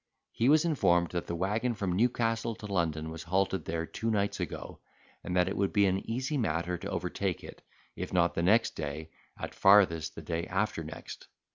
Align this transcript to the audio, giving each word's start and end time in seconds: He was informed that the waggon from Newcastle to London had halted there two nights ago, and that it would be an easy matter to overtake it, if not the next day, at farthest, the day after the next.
He 0.31 0.49
was 0.49 0.65
informed 0.65 1.11
that 1.11 1.27
the 1.27 1.35
waggon 1.35 1.75
from 1.75 1.91
Newcastle 1.95 2.55
to 2.55 2.65
London 2.65 3.11
had 3.11 3.21
halted 3.21 3.65
there 3.65 3.85
two 3.85 4.09
nights 4.09 4.39
ago, 4.39 4.79
and 5.23 5.35
that 5.35 5.47
it 5.47 5.55
would 5.55 5.71
be 5.71 5.85
an 5.85 6.03
easy 6.09 6.37
matter 6.39 6.75
to 6.75 6.89
overtake 6.89 7.43
it, 7.43 7.61
if 7.95 8.11
not 8.11 8.33
the 8.33 8.41
next 8.41 8.75
day, 8.75 9.11
at 9.37 9.53
farthest, 9.53 10.15
the 10.15 10.23
day 10.23 10.47
after 10.47 10.81
the 10.81 10.89
next. 10.89 11.27